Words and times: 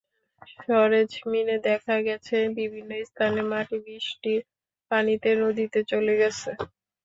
সরেজমিনে 0.53 1.57
দেখা 1.67 1.95
গেছে, 2.07 2.37
বিভিন্ন 2.59 2.91
স্থানে 3.07 3.41
মাটি 3.51 3.77
বৃষ্টির 3.85 4.41
পানিতে 4.91 5.29
নদীতে 5.41 5.79
চলে 5.91 6.13
গেছে। 6.21 6.49